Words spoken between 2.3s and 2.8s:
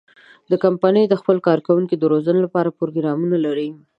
لپاره